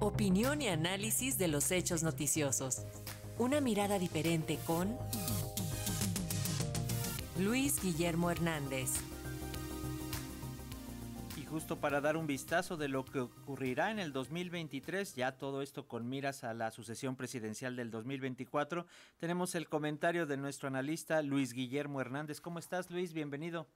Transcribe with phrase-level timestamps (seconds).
[0.00, 2.82] Opinión y análisis de los hechos noticiosos.
[3.38, 4.96] Una mirada diferente con
[7.38, 8.90] Luis Guillermo Hernández.
[11.36, 15.60] Y justo para dar un vistazo de lo que ocurrirá en el 2023, ya todo
[15.60, 18.86] esto con miras a la sucesión presidencial del 2024,
[19.18, 22.40] tenemos el comentario de nuestro analista Luis Guillermo Hernández.
[22.40, 23.12] ¿Cómo estás, Luis?
[23.12, 23.66] Bienvenido.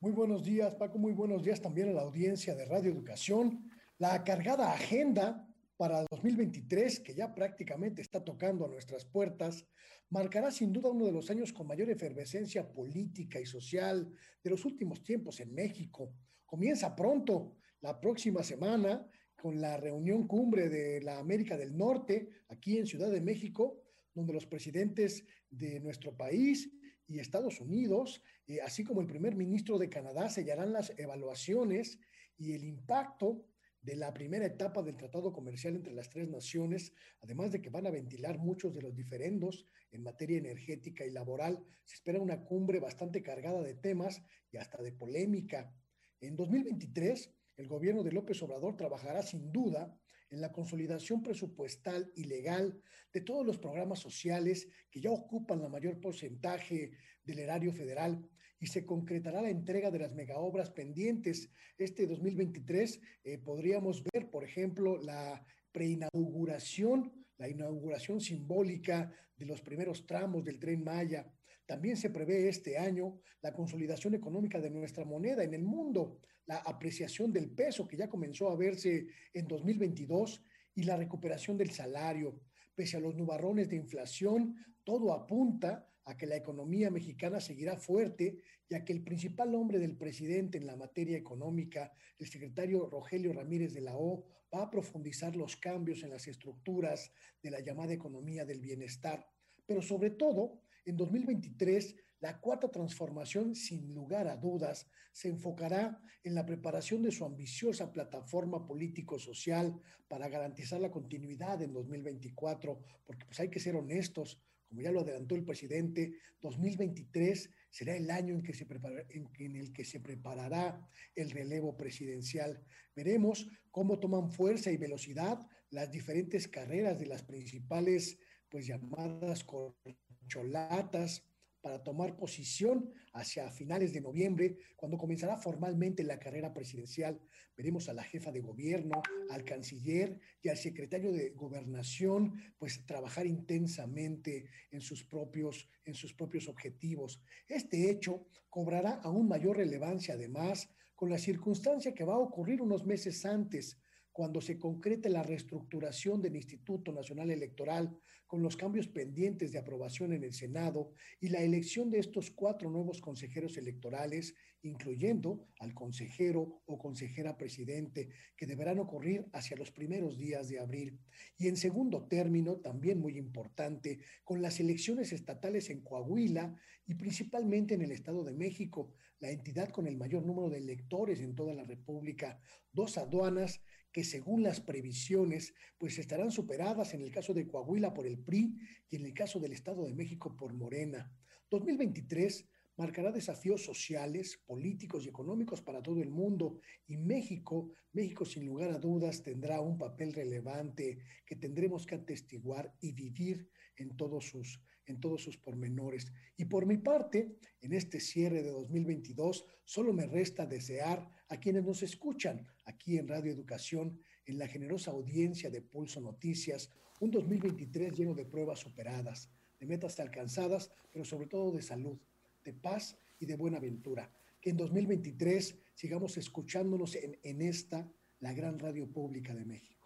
[0.00, 0.98] Muy buenos días, Paco.
[0.98, 3.68] Muy buenos días también a la audiencia de Radio Educación.
[4.00, 5.44] La cargada agenda
[5.76, 9.66] para 2023, que ya prácticamente está tocando a nuestras puertas,
[10.10, 14.08] marcará sin duda uno de los años con mayor efervescencia política y social
[14.40, 16.14] de los últimos tiempos en México.
[16.46, 22.78] Comienza pronto, la próxima semana, con la reunión cumbre de la América del Norte, aquí
[22.78, 23.82] en Ciudad de México,
[24.14, 26.70] donde los presidentes de nuestro país
[27.08, 31.98] y Estados Unidos, eh, así como el primer ministro de Canadá, sellarán las evaluaciones
[32.36, 33.44] y el impacto
[33.82, 37.86] de la primera etapa del tratado comercial entre las tres naciones, además de que van
[37.86, 42.80] a ventilar muchos de los diferendos en materia energética y laboral, se espera una cumbre
[42.80, 45.72] bastante cargada de temas y hasta de polémica.
[46.20, 49.96] En 2023, el gobierno de López Obrador trabajará sin duda
[50.30, 52.80] en la consolidación presupuestal y legal
[53.12, 56.92] de todos los programas sociales que ya ocupan la mayor porcentaje
[57.24, 58.28] del erario federal
[58.60, 61.50] y se concretará la entrega de las megaobras pendientes.
[61.76, 70.06] Este 2023 eh, podríamos ver, por ejemplo, la preinauguración, la inauguración simbólica de los primeros
[70.06, 71.32] tramos del tren Maya.
[71.68, 76.56] También se prevé este año la consolidación económica de nuestra moneda en el mundo, la
[76.56, 80.42] apreciación del peso que ya comenzó a verse en 2022
[80.76, 82.40] y la recuperación del salario.
[82.74, 88.38] Pese a los nubarrones de inflación, todo apunta a que la economía mexicana seguirá fuerte
[88.66, 93.34] y a que el principal hombre del presidente en la materia económica, el secretario Rogelio
[93.34, 94.24] Ramírez de la O,
[94.54, 99.28] va a profundizar los cambios en las estructuras de la llamada economía del bienestar.
[99.68, 106.34] Pero sobre todo, en 2023, la cuarta transformación, sin lugar a dudas, se enfocará en
[106.34, 113.40] la preparación de su ambiciosa plataforma político-social para garantizar la continuidad en 2024, porque pues
[113.40, 118.42] hay que ser honestos, como ya lo adelantó el presidente, 2023 será el año en,
[118.42, 118.66] que se
[119.10, 120.80] en, en, el que se preparará
[121.14, 122.64] el relevo presidencial.
[122.96, 128.18] Veremos cómo toman fuerza y velocidad las diferentes carreras de las principales
[128.48, 131.24] pues llamadas corcholatas
[131.60, 137.20] para tomar posición hacia finales de noviembre, cuando comenzará formalmente la carrera presidencial.
[137.56, 143.26] Veremos a la jefa de gobierno, al canciller y al secretario de gobernación, pues trabajar
[143.26, 147.20] intensamente en sus propios, en sus propios objetivos.
[147.48, 152.86] Este hecho cobrará aún mayor relevancia, además, con la circunstancia que va a ocurrir unos
[152.86, 153.78] meses antes,
[154.18, 157.96] cuando se concrete la reestructuración del Instituto Nacional Electoral
[158.26, 160.90] con los cambios pendientes de aprobación en el Senado
[161.20, 168.08] y la elección de estos cuatro nuevos consejeros electorales, incluyendo al consejero o consejera presidente,
[168.36, 170.98] que deberán ocurrir hacia los primeros días de abril.
[171.36, 176.56] Y en segundo término, también muy importante, con las elecciones estatales en Coahuila
[176.86, 181.20] y principalmente en el Estado de México, la entidad con el mayor número de electores
[181.20, 182.40] en toda la República,
[182.72, 183.60] dos aduanas
[183.92, 188.54] que según las previsiones, pues estarán superadas en el caso de Coahuila por el PRI
[188.90, 191.10] y en el caso del Estado de México por Morena.
[191.50, 192.46] 2023
[192.78, 198.70] marcará desafíos sociales, políticos y económicos para todo el mundo y México, México sin lugar
[198.70, 204.60] a dudas tendrá un papel relevante que tendremos que atestiguar y vivir en todos sus
[204.86, 206.10] en todos sus pormenores.
[206.38, 211.62] Y por mi parte, en este cierre de 2022, solo me resta desear a quienes
[211.62, 217.98] nos escuchan aquí en Radio Educación, en la generosa audiencia de Pulso Noticias, un 2023
[217.98, 219.30] lleno de pruebas superadas,
[219.60, 221.98] de metas alcanzadas, pero sobre todo de salud
[222.44, 224.10] de paz y de buena aventura.
[224.40, 227.90] Que en 2023 sigamos escuchándonos en, en esta,
[228.20, 229.78] la gran radio pública de México.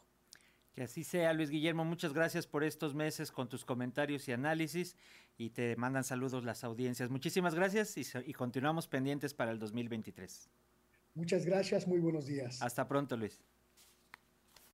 [0.75, 1.84] Que así sea, Luis Guillermo.
[1.84, 4.96] Muchas gracias por estos meses con tus comentarios y análisis
[5.37, 7.10] y te mandan saludos las audiencias.
[7.10, 10.48] Muchísimas gracias y, y continuamos pendientes para el 2023.
[11.14, 12.62] Muchas gracias, muy buenos días.
[12.62, 13.43] Hasta pronto, Luis.